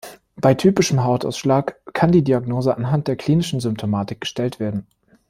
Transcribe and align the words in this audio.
Bei 0.35 0.55
typischem 0.55 1.03
Hautausschlag 1.03 1.79
kann 1.93 2.11
die 2.11 2.23
Diagnose 2.23 2.75
anhand 2.75 3.07
der 3.07 3.15
klinischen 3.15 3.59
Symptomatik 3.59 4.19
gestellt 4.21 4.59
werden. 4.59 4.87